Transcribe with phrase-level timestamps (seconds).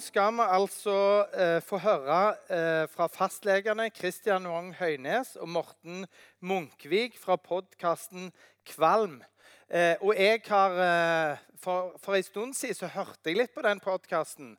[0.00, 0.94] skal vi altså
[1.34, 2.18] eh, få høre
[2.52, 6.04] eh, fra fastlegene Kristian Wong Høynes og Morten
[6.40, 8.30] Munkvik fra podkasten
[8.68, 9.18] Kvalm.
[9.68, 13.64] Eh, og jeg har eh, For, for en stund siden så hørte jeg litt på
[13.66, 14.52] den podkasten.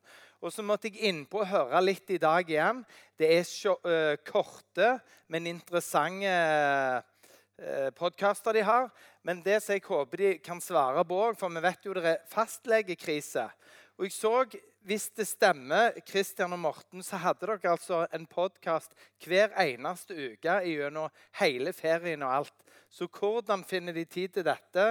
[0.44, 2.82] Og så måtte jeg innpå og høre litt i dag igjen.
[3.16, 4.98] Det er så, eh, korte,
[5.28, 6.34] men interessante
[7.96, 8.88] podkaster de har.
[9.22, 12.06] Men det som jeg håper de kan svare på òg, for vi vet jo det
[12.08, 13.46] er fastlegekrise.
[14.00, 14.46] Og jeg så,
[14.88, 20.54] hvis det stemmer, Christian og Morten, så hadde dere altså en podkast hver eneste uke
[20.64, 22.56] gjennom hele ferien og alt.
[22.88, 24.86] Så hvordan finner de tid til dette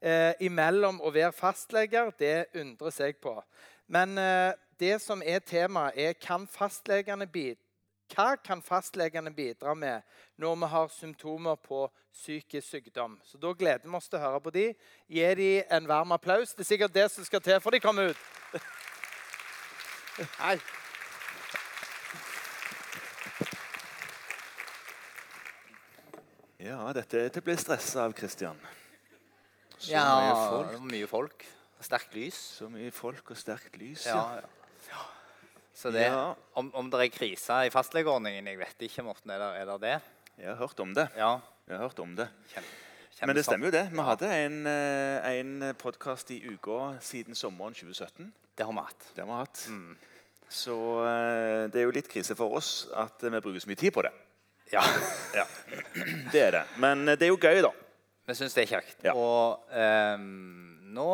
[0.00, 2.14] eh, imellom å være fastleger?
[2.16, 3.36] Det undres jeg på.
[3.92, 7.65] Men eh, det som er temaet, er kan fastlegene bidra
[8.14, 10.02] hva kan fastlegene bidra med
[10.38, 13.18] når vi har symptomer på psykisk sykdom?
[13.24, 14.66] Så Da gleder vi oss til å høre på de.
[15.08, 16.54] Gi de en varm applaus.
[16.54, 18.16] Det er sikkert det som skal til for de kommer ut.
[20.42, 20.58] Hei.
[26.66, 28.58] Ja, dette, dette ble stressa av Christian.
[29.76, 30.78] Så ja, mye folk.
[30.90, 31.46] mye folk.
[31.84, 32.38] Sterkt lys.
[32.58, 34.06] Så mye folk og sterkt lys.
[34.08, 34.65] Ja, ja.
[35.76, 36.34] Så det, Ja.
[36.56, 39.30] om, om det er krise i fastlegeordningen Jeg vet ikke, Morten.
[39.34, 39.80] Er det er det?
[39.82, 39.96] det?
[40.40, 41.08] Jeg har hørt om det.
[41.16, 41.34] Ja.
[41.68, 42.28] Jeg har hørt om det.
[42.54, 42.64] Kjen,
[43.26, 43.84] Men det stemmer jo det.
[43.92, 48.32] Vi hadde en, eh, en podkast i uka siden sommeren 2017.
[48.56, 49.08] Det har vi hatt.
[49.16, 49.64] Det har vi hatt.
[49.68, 49.96] Mm.
[50.48, 53.92] Så eh, det er jo litt krise for oss at vi bruker så mye tid
[53.92, 54.12] på det.
[54.72, 54.82] Ja.
[55.34, 55.44] Ja,
[56.32, 56.64] Det er det.
[56.80, 57.72] Men eh, det er jo gøy, da.
[58.26, 58.96] Vi syns det er kjekt.
[59.06, 59.12] Ja.
[59.14, 61.10] Og um, nå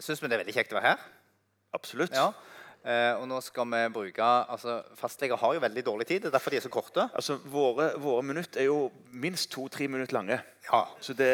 [0.00, 1.02] syns vi det er veldig kjekt å være her.
[1.76, 2.14] Absolutt.
[2.16, 2.30] Ja.
[2.82, 6.24] Eh, og nå skal vi bruke altså Fastleger har jo veldig dårlig tid.
[6.24, 7.04] Det er derfor de er så korte.
[7.14, 8.88] Altså, Våre, våre minutter er jo
[9.22, 10.40] minst to-tre minutter lange.
[10.66, 10.80] Ja.
[11.00, 11.30] Så det,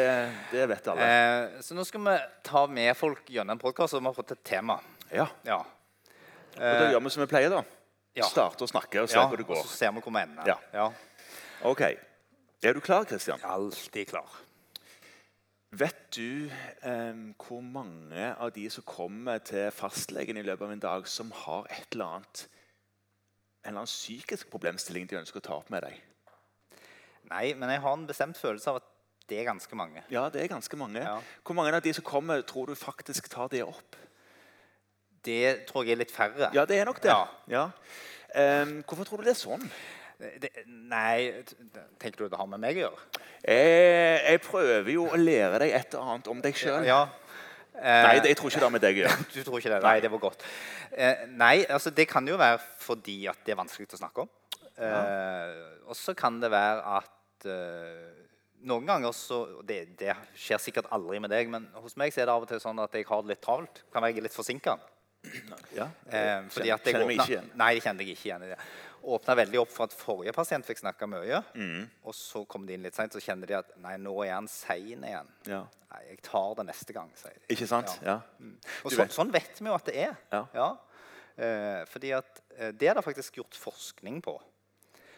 [0.51, 1.07] det vet alle.
[1.09, 4.35] Eh, så nå skal vi ta med folk gjennom en podkast, og vi har fått
[4.37, 4.77] et tema.
[5.09, 5.63] Ja, Ja.
[6.53, 7.63] og Da gjør vi som vi pleier, da.
[8.19, 8.27] ja.
[8.29, 9.25] Starte å snakke og se ja.
[9.25, 9.57] hvor det går.
[9.57, 10.53] Og så ser vi hvor vi ender.
[10.53, 10.59] Ja.
[10.73, 10.91] ja.
[11.65, 11.81] Ok.
[12.61, 13.41] Er du klar, Kristian?
[13.41, 14.29] Alltid klar.
[15.69, 16.49] Vet du
[16.81, 21.29] eh, hvor mange av de som kommer til fastlegen i løpet av en dag, som
[21.45, 22.47] har et eller annet
[23.59, 25.99] en eller annen psykisk problemstilling de ønsker å ta opp med deg?
[27.29, 28.87] Nei, men jeg har en bestemt følelse av at
[29.29, 30.01] det er ganske mange.
[30.09, 31.03] Ja, det er ganske mange.
[31.03, 31.19] Ja.
[31.45, 33.99] Hvor mange av de som kommer, tror du faktisk tar det opp?
[35.21, 36.49] Det tror jeg er litt færre.
[36.55, 37.13] Ja, det er nok det.
[37.13, 37.27] Ja.
[37.51, 37.65] Ja.
[38.33, 39.69] Eh, hvorfor tror du det er sånn?
[40.19, 41.31] Det, nei,
[42.01, 43.03] tenker du det har med meg å gjøre?
[43.39, 46.83] Jeg, jeg prøver jo å lære deg et eller annet om deg sjøl.
[46.87, 47.05] Ja.
[47.79, 49.25] Eh, Nei, jeg tror ikke det har med deg å gjøre.
[49.37, 49.79] Du tror ikke det?
[49.85, 50.43] Nei, det var godt.
[50.91, 54.35] Eh, nei, altså det kan jo være fordi at det er vanskelig å snakke om.
[54.79, 54.99] Ja.
[55.91, 58.19] og så kan det være at eh,
[58.67, 62.29] noen ganger så det, det skjer sikkert aldri med deg, men hos meg så er
[62.29, 63.83] det av og til sånn at jeg har det litt travelt.
[63.91, 64.77] Kan være jeg er litt forsinka.
[65.75, 65.89] Ja.
[66.07, 67.49] Eh, fordi at jeg Kjenner meg ikke igjen.
[67.59, 68.59] Nei, det kjenner jeg ikke igjen i det.
[69.03, 71.39] Åpna veldig opp for at forrige pasient fikk snakka mye.
[71.55, 71.85] Mm.
[72.03, 74.47] Og så kom de inn litt seint, så kjenner de at nei, nå er han
[74.51, 75.29] sein igjen.
[75.47, 75.61] Ja.
[75.89, 77.45] Nei, jeg tar det neste gang, sier de.
[77.55, 77.95] Ikke sant?
[78.05, 78.19] Ja.
[78.83, 80.17] Og så, vet- sånn vet vi jo at det er.
[80.53, 80.67] Ja.
[81.39, 84.35] Eh, fordi at eh, Det er det faktisk gjort forskning på.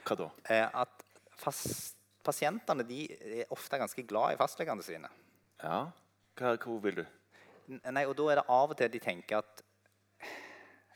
[0.05, 0.29] Hva da?
[0.53, 1.03] Eh, at
[1.41, 3.01] fast, pasientene de
[3.41, 5.09] er ofte ganske glad i fastlegene sine.
[5.63, 5.87] Ja.
[6.37, 7.05] Hva, hvor vil du?
[7.91, 9.61] Nei, og da er det av og til de tenker at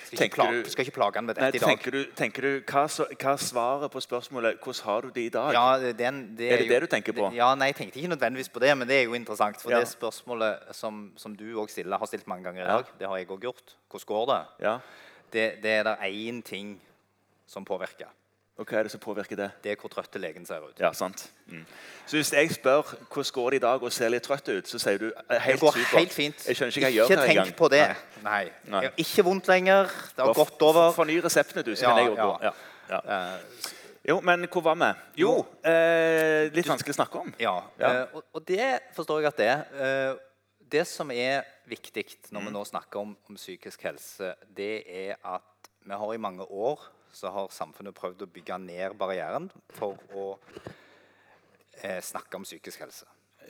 [0.05, 1.61] skal ikke, Tenker plage, du- skal ikke plage han med Nei, i dag.
[1.69, 5.29] tenker du, tenker du hva, hva er svaret på spørsmålet 'Hvordan har du det i
[5.29, 5.53] dag'?
[5.53, 7.31] Ja, det, er Er det jo- det du tenker på?
[7.33, 9.61] Ja, nei, Jeg tenkte ikke nødvendigvis på det, men det er jo interessant.
[9.61, 9.79] For Ja.
[9.79, 13.17] det spørsmålet som, som du òg stiller, har stilt mange ganger i dag, det har
[13.17, 13.75] jeg òg gjort.
[13.89, 14.45] Hvordan går det?
[14.65, 14.79] Ja.
[15.33, 15.61] det?
[15.63, 16.79] Det er det én ting
[17.47, 18.07] som påvirker.
[18.57, 19.49] Og hva er det som påvirker det?
[19.63, 20.77] Det er hvor trøtte legen ser ut.
[20.79, 21.25] Ja, sant.
[21.51, 21.65] Mm.
[22.07, 24.79] Så hvis jeg spør hvordan går det i dag og ser litt trøtt ut, så
[24.79, 25.97] sier du "Eh, helt Det går super.
[25.99, 26.47] helt fint.
[26.47, 27.95] Jeg skjønner ikke hva jeg gjør Ikke tenk på det.
[28.23, 28.43] Nei.
[28.67, 28.81] Nei.
[28.81, 28.89] Nei.
[28.97, 29.83] Ikke vondt lenger.
[29.83, 30.91] Det har Bare gått over.
[30.91, 32.39] Forny reseptene, du, så Ja, kan jeg gå på.
[32.43, 32.51] ja.
[32.89, 33.01] Ja.
[33.05, 33.33] Ja.
[33.33, 33.39] Eh,
[34.07, 34.93] Jo, men hvor var vi?
[35.17, 37.33] Jo, eh, litt vanskelig å snakke om.
[37.39, 37.59] ja.
[37.79, 37.91] Ja.
[38.01, 40.15] eh, og, og det forstår jeg at det er.
[40.71, 42.45] Det som er viktig når Mm.
[42.45, 45.41] vi nå snakker om, om psykisk helse, det er at
[45.85, 46.79] vi har i mange år
[47.15, 49.47] så har samfunnet prøvd å bygge ned barrieren
[49.77, 50.25] for å
[51.81, 53.05] eh, snakke om psykisk helse.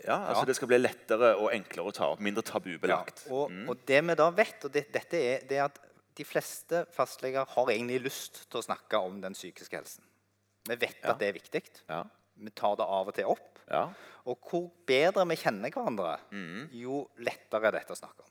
[0.06, 0.46] Ja, altså Ja.
[0.46, 2.20] Det skal bli lettere og enklere å ta opp.
[2.20, 3.26] Mindre tabubelagt.
[3.32, 3.70] Og, Mm.
[3.70, 5.80] og det vi da vet, og det, dette er, det er at
[6.16, 10.04] de fleste fastleger har egentlig lyst til å snakke om den psykiske helsen.
[10.68, 11.12] Vi vet Ja.
[11.12, 11.64] at det er viktig.
[11.90, 12.04] Ja.
[12.38, 13.60] Vi tar det av og til opp.
[13.72, 13.90] Ja.
[14.26, 16.20] Og hvor bedre vi kjenner hverandre,
[16.72, 18.30] jo lettere er dette å snakke om.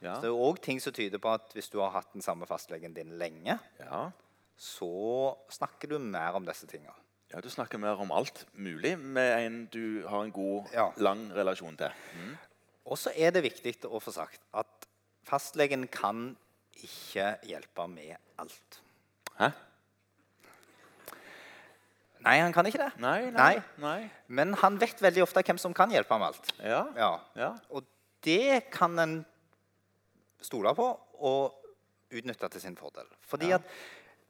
[0.00, 0.02] Mm.
[0.02, 0.14] Ja.
[0.14, 2.46] Så det er òg ting som tyder på at hvis du har hatt den samme
[2.46, 4.10] fastlegen din lenge, ja.
[4.58, 6.94] Så snakker du mer om disse tingene.
[7.30, 10.88] Ja, Du snakker mer om alt mulig med en du har en god, Ja.
[10.96, 11.92] lang relasjon til.
[12.86, 14.86] Og så er det viktig å få sagt at
[15.28, 16.36] fastlegen kan
[16.82, 18.80] ikke hjelpe med alt.
[19.38, 19.50] Hæ?
[22.24, 22.90] Nei, han kan ikke det.
[23.00, 24.10] Nei, nei, nei.
[24.26, 26.50] Men han vet veldig ofte hvem som kan hjelpe med alt.
[26.58, 26.80] Ja.
[26.98, 27.12] Ja.
[27.38, 27.52] ja.
[27.70, 27.84] Og
[28.26, 29.14] det kan en
[30.42, 30.88] stole på
[31.20, 31.54] og
[32.10, 33.06] utnytte til sin fordel.
[33.22, 33.60] Fordi Ja.
[33.60, 33.62] at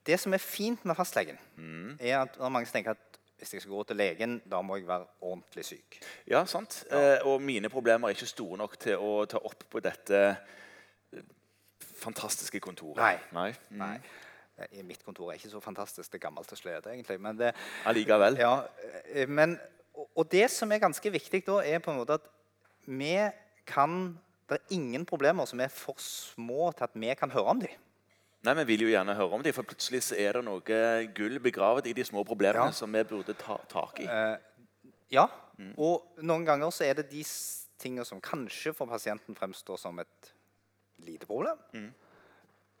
[0.09, 1.97] det som er fint med fastlegen, Mm.
[2.01, 2.97] er at mange tenker at
[3.39, 5.99] hvis jeg skal gå til legen, da må jeg være ordentlig syk.
[6.27, 6.81] Ja, sant.
[6.91, 10.19] Eh, og mine problemer er ikke store nok til å ta opp på dette
[11.13, 11.21] eh,
[12.01, 12.99] fantastiske kontoret.
[12.99, 13.19] Nei.
[13.31, 13.53] Nei.
[13.69, 13.77] Mm.
[13.83, 13.99] Nei.
[14.59, 16.11] Eh, Mitt kontor er ikke så fantastisk.
[16.11, 17.19] Det er gammelt og slede, egentlig.
[17.23, 17.53] Men det,
[17.87, 18.35] Allikevel.
[18.41, 18.57] Ja,
[19.13, 19.57] eh, men,
[19.95, 22.27] og- og det som er ganske viktig da, er på en måte at
[22.87, 23.15] vi
[23.65, 24.17] kan
[24.49, 27.69] Det er ingen problemer som er for små til at vi kan høre om dem.
[28.47, 30.61] Nei, Vi vil jo gjerne høre om dem, for plutselig så er det noe
[31.17, 32.71] gull begravet i de små problemene Ja.
[32.71, 34.07] som vi burde ta tak i.
[35.11, 35.25] Ja,
[35.77, 37.23] og noen ganger så er det de
[37.79, 40.31] tingene som kanskje for pasienten fremstår som et
[41.03, 41.57] lite problem,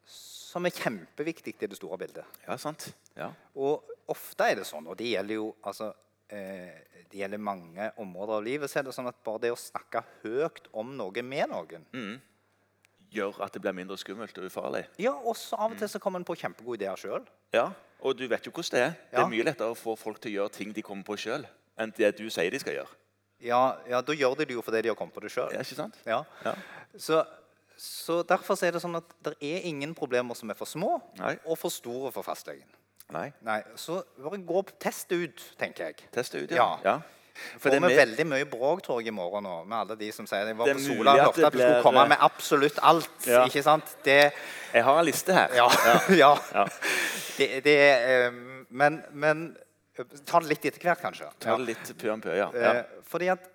[0.05, 2.25] som er kjempeviktig i det store bildet.
[2.47, 2.93] Ja, sant.
[3.17, 3.31] Ja.
[3.55, 5.91] Og ofte er det sånn, og det gjelder jo altså,
[6.29, 9.59] eh, det gjelder mange områder av livet, så er det sånn at bare det å
[9.59, 11.85] snakke høyt om noe med noen
[13.11, 14.83] Gjør at det blir mindre skummelt og ufarlig.
[15.01, 17.23] Ja, og av og til så kommer en på kjempegode ideer sjøl.
[17.53, 17.71] Ja,
[18.01, 18.93] Og du vet jo hvordan det er.
[19.11, 21.43] Det er mye lettere å få folk til å gjøre ting de kommer på sjøl,
[21.77, 22.93] enn det du sier de skal gjøre.
[23.43, 25.51] Ja, ja, da gjør de det jo fordi de har kommet på det sjøl.
[25.51, 25.89] Ja?
[26.05, 26.23] Ja.
[26.45, 26.53] Ja.
[26.97, 27.23] Så,
[27.79, 31.37] så derfor er det sånn at det er ingen problemer som er for små Nei.
[31.45, 32.67] og for store for fastlegen.
[33.11, 33.31] Nei.
[33.41, 36.03] Nei, Så bare gå og test det ut, tenker jeg.
[36.13, 36.77] Test det ut, Ja.
[36.85, 36.99] ja.
[37.59, 40.27] Får det er veldig mye bråk tror jeg, i morgen nå, med alle de som
[40.29, 43.15] sier de var på Sola og lovte at du skulle komme med absolutt alt.
[43.27, 43.45] Ja.
[43.49, 43.95] Ikke sant?
[44.05, 44.19] Det
[44.73, 45.55] Jeg har en liste her.
[45.57, 45.69] Ja.
[46.17, 46.33] ja.
[46.53, 46.65] Ja.
[47.37, 48.31] Det, det eh,
[48.69, 49.45] Men, men
[49.97, 51.29] eh, ta det litt etter hvert, kanskje.
[51.39, 52.49] Ta det litt pø om pø, ja.
[52.53, 53.49] Eh, fordi at,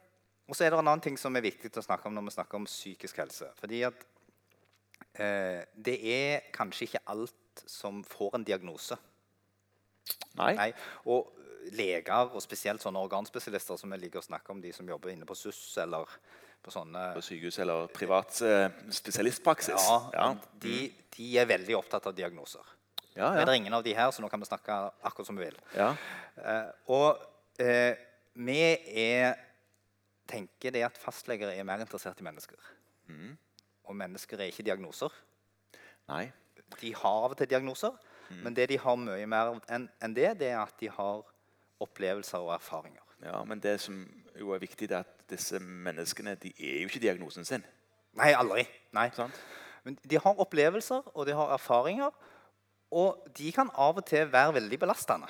[0.49, 2.37] og så er det en annen ting som er viktig å snakke om når vi
[2.39, 3.51] snakker om psykisk helse.
[3.61, 4.05] Fordi at
[5.21, 8.99] eh, det er kanskje ikke alt som får en diagnose.
[10.39, 10.53] Nei.
[10.59, 10.71] Nei,
[11.09, 11.31] og
[11.73, 15.25] leger, og spesielt sånne organspesialister som vi liker å snakke om, de som jobber inne
[15.29, 16.09] på SUS eller
[16.65, 19.85] på sånne På sykehus eller privat eh, spesialistpraksis.
[19.89, 20.29] ja, ja.
[20.61, 22.65] De, de er veldig opptatt av diagnoser.
[23.15, 23.41] Ja, ja.
[23.41, 25.45] er det er ingen av de her, så nå kan vi snakke akkurat som vi
[25.49, 25.59] vil.
[25.77, 25.91] ja.
[26.41, 27.21] Eh, og
[27.63, 27.95] eh,
[28.35, 28.57] vi
[29.05, 29.37] er,
[30.27, 32.59] tenker det at fastleger er mer interessert i mennesker.
[33.07, 33.37] Mm.
[33.85, 35.13] Og mennesker er ikke diagnoser.
[36.09, 36.25] Nei.
[36.81, 37.95] De har av og til diagnoser,
[38.25, 38.39] Mm.
[38.41, 41.19] men det de har mye mer enn enn det, det er at de har
[41.81, 43.03] opplevelser og erfaringer.
[43.25, 44.05] Ja, Men det som
[44.39, 47.65] jo er viktig, er at disse menneskene de er jo ikke diagnosen sin.
[48.15, 48.67] Nei, aldri.
[48.95, 49.09] Nei.
[49.17, 49.33] Sånn?
[49.85, 52.13] Men de har opplevelser, og de har erfaringer.
[52.95, 55.29] Og de kan av og til være veldig belastende.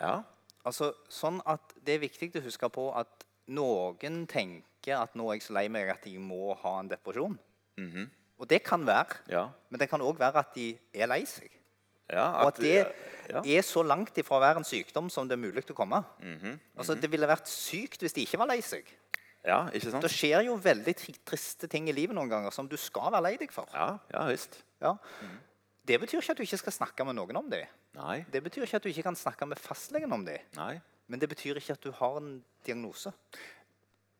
[0.00, 0.22] Ja.
[0.66, 5.38] Altså, sånn at Det er viktig å huske på at noen tenker at nå er
[5.38, 7.36] jeg så lei meg at jeg må ha en depresjon.
[8.38, 9.20] Og det kan være.
[9.30, 9.46] Ja.
[9.70, 11.50] Men det kan òg være at de er lei seg.
[12.12, 12.74] Ja Og at det
[13.30, 13.40] ja.
[13.42, 16.04] er så langt ifra å være en sykdom som det er mulig å komme.
[16.22, 18.84] Mhm, Altså, Det ville vært sykt hvis de ikke var lei seg.
[19.44, 20.02] ja, ikke sant?
[20.02, 20.94] Det skjer jo veldig
[21.24, 23.66] triste ting i livet noen ganger som du skal være lei deg for.
[23.74, 24.62] Ja, ja visst.
[24.80, 24.96] Ja.
[25.86, 27.66] Det betyr ikke at du ikke skal snakke med noen om det.
[27.94, 28.24] Nei.
[28.30, 30.40] Det betyr ikke at du ikke kan snakke med fastlegen om det.
[30.56, 30.80] Nei.
[31.08, 33.12] Men det betyr ikke at du har en diagnose.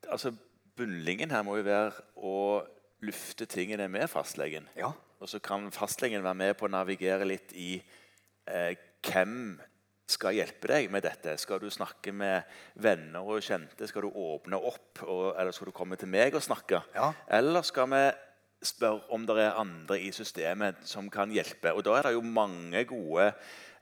[0.08, 0.30] Altså,
[0.76, 2.66] Bunnlinjen her må jo være å
[3.02, 4.68] lufte tingene med fastlegen.
[4.76, 4.92] Ja.
[5.20, 7.76] Og så kan fastlegen være med på å navigere litt i
[8.46, 8.74] eh,
[9.06, 9.56] hvem
[10.06, 11.32] skal hjelpe deg med dette.
[11.40, 12.44] Skal du snakke med
[12.78, 13.88] venner og kjente?
[13.90, 15.00] Skal du åpne opp?
[15.02, 16.82] Og, eller skal du komme til meg og snakke?
[16.94, 17.08] Ja.
[17.38, 18.02] Eller skal vi
[18.66, 21.72] spørre om det er andre i systemet som kan hjelpe?
[21.74, 23.32] Og da er det jo mange gode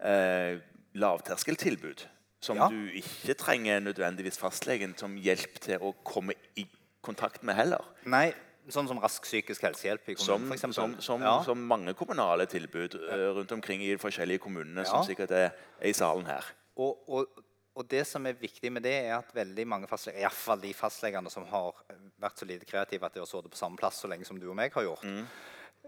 [0.00, 0.62] eh,
[0.96, 2.06] lavterskeltilbud
[2.44, 2.68] som Ja.
[2.68, 6.66] du ikke trenger nødvendigvis fastlegen som hjelp til å komme i
[7.04, 7.84] kontakt med heller.
[8.04, 8.32] Nei,
[8.72, 10.76] sånn som rask psykisk helsehjelp i kommunen, eksempel.
[10.76, 11.34] som, som, ja.
[11.44, 15.90] som mange kommunale tilbud eh, rundt omkring i de forskjellige kommunene, som sikkert er, er
[15.90, 16.48] i salen her.
[16.80, 17.42] Og, og,
[17.74, 21.32] og det som er viktig med det, er at veldig mange fastleger, iallfall de fastlegene
[21.32, 21.82] som har
[22.22, 24.46] vært så lite kreative at de har sittet på samme plass så lenge som du
[24.48, 25.26] og meg har gjort Mm.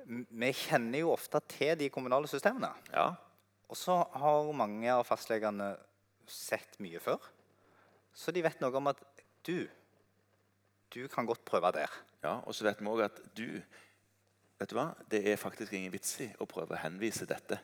[0.07, 2.69] Vi kjenner jo ofte til de kommunale systemene.
[2.93, 3.15] Ja,
[3.67, 5.73] Og så har mange av fastlegene
[6.31, 7.19] sett mye før.
[8.15, 9.01] Så de vet noe om at
[9.47, 9.67] du,
[10.95, 11.91] du kan godt prøve der.
[12.23, 12.39] ja.
[12.47, 13.61] Og så vet vi òg at du
[14.59, 14.87] Vet du hva?
[15.11, 17.59] Det er faktisk ingen vits i å prøve å henvise dette.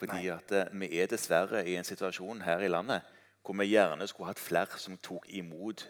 [0.00, 0.32] Fordi Nei.
[0.34, 3.06] at eh, vi er dessverre i en situasjon her i landet
[3.46, 5.84] hvor vi gjerne skulle hatt flere som tok imot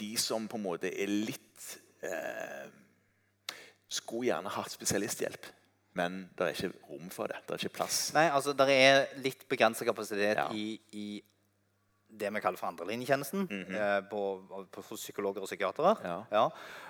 [0.00, 1.66] de som på en måte er litt
[2.02, 2.72] eh,
[3.92, 5.46] Skulle gjerne hatt spesialisthjelp,
[5.98, 7.40] men det er ikke rom for det.
[7.44, 8.00] Det er ikke plass.
[8.16, 10.48] Nei, altså Det er litt begrenset kapasitet Ja.
[10.54, 11.22] i, i
[12.10, 14.22] det vi kaller for andrelinjetjenesten eh, på,
[14.72, 15.94] på, psykologer og psykiatere.
[16.04, 16.16] Ja.
[16.34, 16.44] Ja.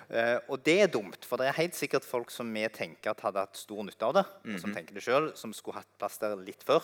[0.09, 3.23] Eh, og det er dumt, for det er helt sikkert folk som vi tenker at
[3.25, 4.61] hadde hatt stor nytte av det, Mm -hmm.
[4.61, 6.81] som tenker det selv, som skulle hatt plass der litt før.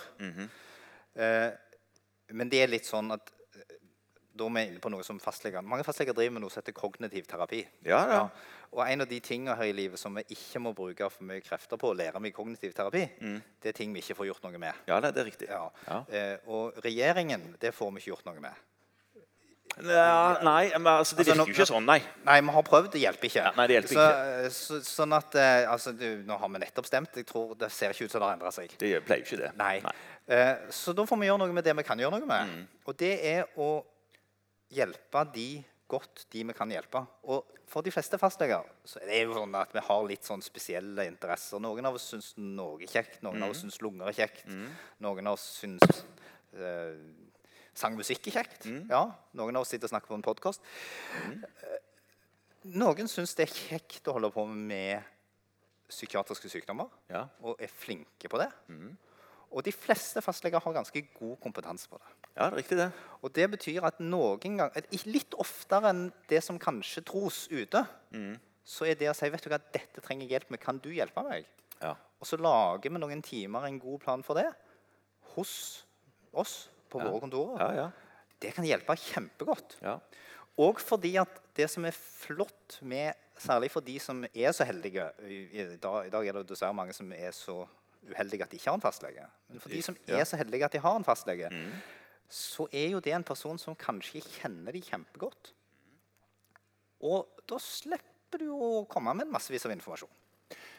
[1.16, 1.52] Eh,
[2.30, 3.32] men det er litt sånn at
[4.38, 6.76] da er vi inne på noe som fastleger Mange fastleger driver med noe som heter
[6.78, 7.64] kognitiv terapi.
[7.88, 8.22] Ja, ja.
[8.76, 11.44] Og en av de tingene her i livet som vi ikke må bruke for mye
[11.46, 13.06] krefter på å lære med kognitiv terapi,
[13.64, 14.88] det er ting vi ikke får gjort noe med.
[14.90, 15.48] Ja, det er riktig.
[15.52, 15.68] Ja.
[15.88, 16.02] Ja.
[16.12, 18.66] Eh, og regjeringen, det får vi ikke gjort noe med.
[19.86, 22.00] Ja, nei, men altså, det Altså, virker jo ikke sånn, nei.
[22.26, 23.44] Nei, vi har prøvd, det hjelper ikke.
[23.44, 24.00] Ja, nei, det hjelper
[24.50, 27.20] så, Så, sånn at, eh, altså, du, Nå har vi nettopp stemt.
[27.20, 28.74] Jeg tror Det ser ikke ut som det har endra seg.
[28.82, 29.52] Det pleier ikke det.
[29.60, 29.76] Nei.
[30.26, 32.56] Eh, så da får vi gjøre noe med det vi kan gjøre noe med.
[32.56, 32.66] Mm.
[32.90, 33.70] Og det er å
[34.74, 37.00] hjelpe de godt, de vi kan hjelpe.
[37.32, 40.42] Og for de fleste fastleger så er det jo sånn at vi har litt sånn
[40.44, 41.60] spesielle interesser.
[41.64, 43.44] Noen av oss syns Norge er kjekt, noen Mm.
[43.44, 44.46] av oss syns lunger er kjekt.
[45.00, 46.04] Noen av oss syns
[46.54, 46.96] eh,
[47.76, 48.66] sangmusikk er kjekt.
[48.66, 48.90] Mm.
[48.90, 50.62] Ja, Noen av oss sitter og snakker på en podkast.
[52.68, 55.04] Noen syns det er kjekt å holde på med
[55.88, 57.28] psykiatriske sykdommer Ja.
[57.42, 58.50] og er flinke på det.
[59.52, 62.10] Og de fleste fastleger har ganske god kompetanse på det.
[62.36, 62.92] ja, det er riktig, det.
[63.22, 64.72] Og det betyr at noen gang,
[65.08, 67.86] litt oftere enn det som kanskje tros ute,
[68.68, 70.90] så er det å si vet du hva, dette trenger jeg hjelp med, kan du
[70.92, 71.48] hjelpe meg?
[71.82, 71.96] Ja.
[72.20, 74.50] Og så lager vi noen timer en god plan for det
[75.36, 75.86] hos
[76.34, 77.62] oss på våre kontorer.
[77.62, 78.26] Ja, ja.
[78.38, 79.80] Det kan hjelpe kjempegodt.
[79.82, 80.00] ja.
[80.58, 85.04] Og fordi at det som er flott med Særlig for de som er så heldige
[85.30, 87.60] i, dag, I dag er det dessverre mange som er så
[88.10, 89.26] uheldige at de ikke har en fastlege.
[89.50, 91.50] Men for de som er så heldige at de har en fastlege,
[92.30, 95.54] så er jo det en person som kanskje kjenner de kjempegodt.
[97.08, 100.10] Og da slipper du å komme med massevis av informasjon.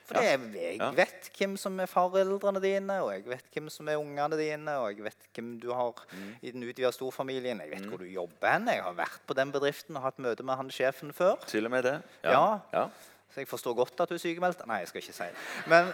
[0.09, 0.31] For ja.
[0.39, 0.91] jeg jeg Ja.
[0.97, 4.89] vet hvem som er foreldrene dine, og jeg vet hvem som er ungene dine, og
[4.95, 6.35] jeg vet hvem du har Mm.
[6.43, 7.61] i den utvida storfamilien.
[7.61, 8.67] Jeg vet hvor du jobber hen.
[8.69, 11.37] Jeg har vært på den bedriften og hatt møte med han sjefen før.
[11.47, 12.03] Til og med det.
[12.25, 12.61] Ja.
[12.73, 12.89] ja.
[13.38, 14.64] Så jeg forstår godt at du er sykemeldt.
[14.66, 15.42] Nei, jeg skal ikke si det.
[15.71, 15.92] Men,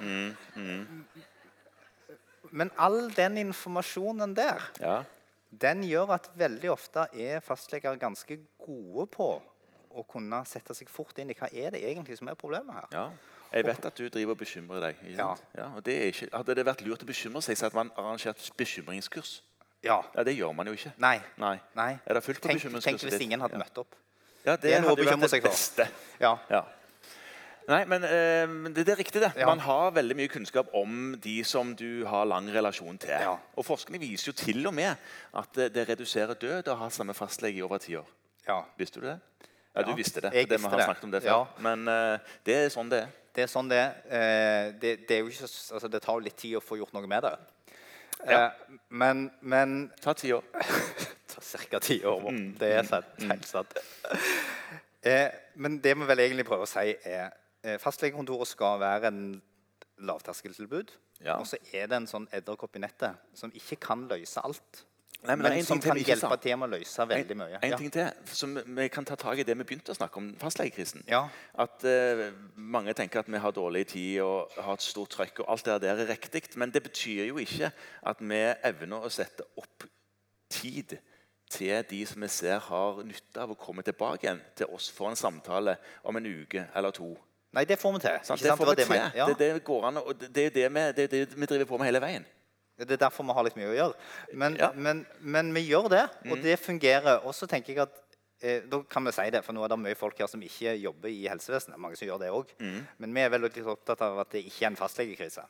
[0.00, 1.04] Mm,
[2.50, 4.96] men all den informasjonen der, ja.
[5.50, 9.28] den gjør at veldig ofte er fastleger ganske gode på
[9.96, 12.88] å kunne sette seg fort inn i hva er det egentlig som er problemet her.
[12.92, 13.08] ja.
[13.54, 14.96] Jeg vet at du driver og bekymrer deg.
[15.14, 15.28] Ja.
[15.56, 15.68] Ja.
[15.76, 19.36] og det ikke, hadde det vært lurt å bekymre seg, så hadde man arrangert bekymringskurs.
[19.86, 20.00] Ja.
[20.16, 20.90] Ja, Det gjør man jo ikke.
[20.98, 21.20] Nei.
[21.38, 21.54] Nei.
[21.78, 21.92] Nei.
[22.04, 23.94] Er det fullt på Tenk, tenk hvis ingen hadde møtt opp.
[24.46, 25.88] Ja, det, Det hadde jo vært det beste.
[26.22, 26.36] Ja.
[26.50, 26.62] Ja.
[27.66, 29.32] Nei, men eh, det, det er riktig, det.
[29.34, 29.48] Ja.
[29.50, 33.10] Man har veldig mye kunnskap om de som du har lang relasjon til.
[33.10, 33.34] Ja.
[33.58, 34.94] Og forskning viser jo til og med
[35.34, 38.06] at det, det reduserer død å ha samme fastlege i over ti år.
[38.46, 38.62] ja.
[38.78, 39.18] Visste du det?
[39.76, 40.30] Ja, du visste det.
[40.32, 40.84] jeg det det vi har det.
[40.86, 41.30] snakket om det før.
[41.30, 41.46] Ja.
[41.60, 43.10] Men eh, det er sånn det er.
[43.36, 43.98] Det er sånn det er.
[44.08, 47.10] Eh, det, det, jo ikke, altså, det tar jo litt tid å få gjort noe
[47.10, 47.34] med det.
[48.22, 48.46] Ja.
[48.46, 50.46] Eh, men, men Ta ti år.
[51.40, 51.78] Ca.
[51.78, 52.30] ti år.
[52.30, 52.54] Mm.
[52.60, 53.06] Det er sant.
[53.30, 53.74] Helt sant.
[55.06, 57.28] Eh, men det vi vel egentlig prøver å si, er
[57.62, 59.20] eh, fastlegekontoret skal være en
[60.02, 60.90] lavterskeltilbud.
[61.22, 61.36] Ja.
[61.38, 64.82] Og så er det en sånn edderkopp i nettet som ikke kan løse alt.
[65.22, 66.36] Nei, men men som kan hjelpe sa.
[66.42, 67.58] til med å løse veldig mye.
[67.62, 67.78] En Ja.
[67.78, 68.10] ting til.
[68.26, 71.04] som vi, kan ta tak i det vi begynte å snakke om, fastlegekrisen.
[71.08, 71.28] Ja.
[71.54, 75.40] At eh, mange tenker at vi har dårlig tid og har et stort trøkk.
[75.40, 77.70] og alt det der er riktig, Men det betyr jo ikke
[78.02, 79.84] at vi evner å sette opp
[80.50, 80.98] tid
[81.50, 85.10] til de som vi ser har nytte av å komme tilbake igjen til oss for
[85.10, 87.12] en samtale om en uke eller to.
[87.56, 88.16] Nei, det får vi til.
[88.20, 89.02] Ikke Det får vi det til.
[89.16, 89.26] Ja.
[89.30, 91.86] Det, det går an, og det, er det, vi, det det vi driver på med
[91.88, 92.26] hele veien.
[92.76, 93.94] Det er derfor vi har litt mye å gjøre.
[94.34, 94.68] Men, Ja.
[94.74, 94.82] Mm.
[94.82, 97.22] men, men vi gjør det, og det fungerer.
[97.24, 97.94] Og så tenker jeg at
[98.42, 100.74] eh, Da kan vi si det, for nå er det mye folk her som ikke
[100.82, 101.78] jobber i helsevesenet.
[101.80, 102.58] Mange som gjør det også.
[102.60, 102.82] Mm.
[102.98, 105.46] Men vi er veldig opptatt av at det ikke er en fastlegekrise.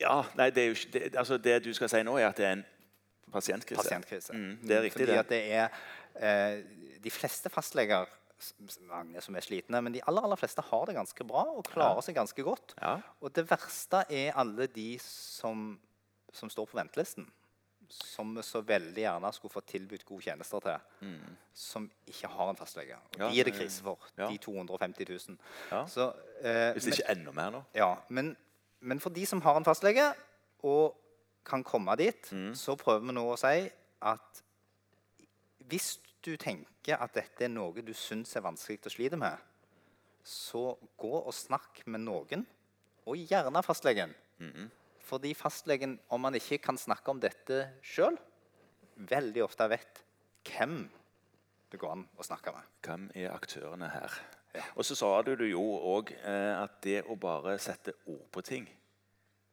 [0.00, 2.46] Ja, nei, det, er ikke, det, altså det du skal si nå, er at det
[2.48, 2.64] er en
[3.32, 3.82] pasientkrise.
[3.82, 4.32] Pasientkrise.
[4.36, 5.18] Mm, det er riktig, Fordi det.
[5.18, 5.68] at det er
[6.16, 6.62] eh,
[7.02, 8.06] De fleste fastleger
[8.90, 12.02] mange som er slitne, men de aller, aller fleste har det ganske bra og klarer
[12.02, 12.72] seg ganske godt.
[12.82, 12.96] Ja.
[13.22, 15.78] Og det verste er alle de som,
[16.34, 17.28] som står på ventelisten.
[17.92, 21.12] Som vi så veldig gjerne skulle fått tilbudt gode tjenester til.
[21.54, 22.96] Som ikke har en fastlege.
[22.96, 23.20] Og Mm.
[23.20, 23.98] Ja, de er det krise for.
[24.18, 24.26] ja.
[24.30, 25.38] De 250 000.
[25.70, 25.84] Ja.
[25.86, 26.12] Så,
[26.42, 27.62] eh, Hvis ikke enda mer nå.
[27.74, 28.36] ja, men,
[28.80, 30.08] men for de som har en fastlege
[30.64, 30.96] og
[31.44, 32.54] kan komme dit, Mm.
[32.54, 33.70] så prøver vi nå å si
[34.02, 34.42] at
[35.68, 39.38] hvis du tenker at dette er noe du syns er vanskelig å slite med,
[40.24, 42.46] så gå og snakk med noen,
[43.06, 44.12] og gjerne fastlegen.
[45.02, 48.16] Fordi fastlegen, om man ikke kan snakke om dette sjøl,
[48.96, 50.02] veldig ofte vet
[50.46, 50.88] hvem
[51.72, 52.62] det går an å snakke med.
[52.86, 54.14] Hvem er aktørene her?
[54.76, 55.62] Og så sa du jo
[55.96, 58.66] òg eh, at det å bare sette ord på ting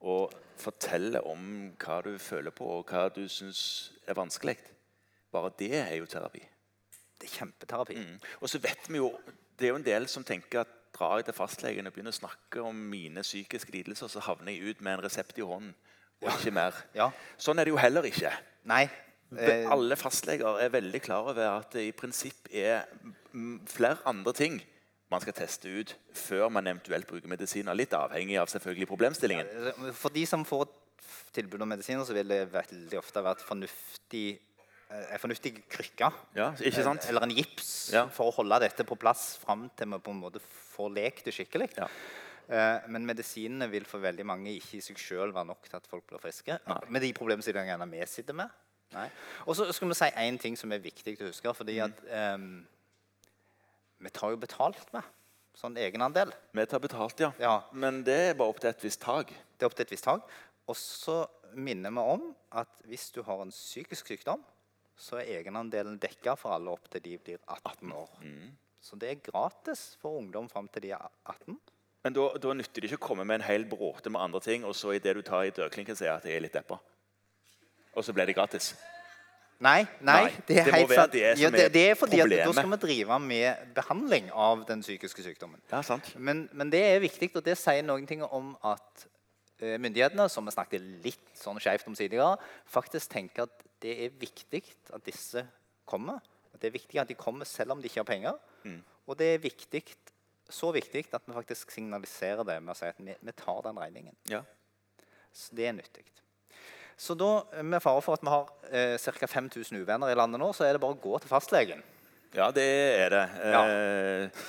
[0.02, 3.62] og fortelle om hva du føler på, og hva du syns
[4.08, 4.58] er vanskelig,
[5.30, 6.40] Bare det er jo terapi.
[7.22, 7.96] Det er kjempeterapi.
[8.02, 8.16] Mm.
[8.42, 9.12] Og så vet vi jo,
[9.60, 12.18] Det er jo en del som tenker at drar jeg til fastlegen og begynner å
[12.18, 15.76] snakke om mine psykiske lidelser, så havner jeg ut med en resept i hånden
[16.22, 16.76] og ikke mer.
[16.96, 17.12] Ja.
[17.38, 18.32] Sånn er det jo heller ikke.
[18.72, 18.88] Nei.
[19.38, 22.88] Eh, Alle fastleger er veldig klar over at det i prinsipp er
[23.70, 24.58] flere andre ting
[25.12, 27.74] man skal teste ut før man eventuelt bruker medisiner.
[27.78, 29.94] Litt avhengig av selvfølgelig problemstillingen.
[29.98, 30.68] For de som får
[31.34, 34.24] tilbud om medisiner, så vil det veldig ofte være et fornuftig,
[34.92, 36.12] eh, en fornuftig krykke.
[36.36, 36.52] Ja,
[36.84, 37.08] sant?
[37.10, 38.08] Eller en gips Ja.
[38.08, 40.40] for å holde dette på plass fram til vi på en måte
[40.76, 41.72] får lekt det skikkelig.
[41.78, 41.88] Ja.
[42.50, 45.88] Eh, Men medisinene vil for veldig mange ikke i seg sjøl være nok til at
[45.88, 46.60] folk blir friske.
[46.90, 48.50] Med de problemstillingene vi sitter med.
[49.46, 51.54] Og så skal vi si én ting som er viktig å huske.
[51.56, 51.84] fordi Mm.
[51.86, 52.66] at ehm,
[54.00, 55.08] vi tar jo betalt med
[55.60, 56.32] sånn egenandel.
[56.56, 57.34] Vi tar betalt, ja.
[57.42, 57.56] Ja.
[57.76, 59.32] Men det er bare opp til et visst tak.
[59.32, 60.30] Det er opp til et visst tak.
[60.70, 61.24] Og så
[61.58, 62.30] minner vi om
[62.62, 64.44] at hvis du har en psykisk sykdom,
[65.00, 68.16] så er egenandelen dekka for alle opp til de blir 18 år.
[68.84, 71.58] Så det er gratis for ungdom fram til de er 18.
[72.04, 74.64] Men da, da nytter det ikke å komme med en hel bråte med andre ting,
[74.68, 76.78] og så idet du tar i dørklinken, sier at jeg er litt deppa.
[77.98, 78.72] Og så ble det gratis.
[79.60, 81.12] Nei, nei, Nei, det er det helt sant.
[81.12, 84.80] det Ja, det, det er fordi at da skal vi drive med behandling av den
[84.86, 85.60] psykiske sykdommen.
[85.72, 86.14] Ja, sant.
[86.16, 89.04] Men, men det er viktig, og det sier noen ting om at
[89.60, 92.38] eh, myndighetene, som vi snakket litt sånn skjevt om tidligere,
[92.72, 94.64] faktisk tenker at det er viktig
[94.96, 95.44] at disse
[95.90, 96.24] kommer.
[96.54, 98.40] At det er viktig at de kommer selv om de ikke har penger.
[98.64, 98.80] Mm.
[99.12, 99.84] Og det er viktig,
[100.48, 103.84] så viktig at vi faktisk signaliserer det med å si at vi, vi tar den
[103.84, 104.16] regningen.
[104.32, 104.46] Ja.
[105.36, 106.08] Så det er nyttig.
[107.00, 107.30] Så da,
[107.64, 109.28] med fare for at vi har eh, ca.
[109.32, 111.84] 5000 uvenner i landet nå, så er det bare å gå til fastlegen.
[112.36, 112.66] ja, det
[113.00, 113.26] er det.
[113.54, 113.62] Ja.
[113.68, 114.42] Eh,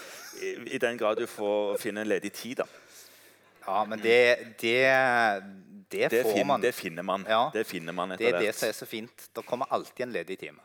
[0.42, 2.66] i, I den grad du får finne en ledig tid, da.
[3.66, 4.78] Ja, men det, det,
[5.92, 6.60] det, Det, får fin, man.
[6.60, 7.26] det finner man.
[7.28, 7.50] Ja.
[7.54, 9.28] Det finner man Det er det som er så fint.
[9.36, 10.58] Det kommer alltid en ledig time.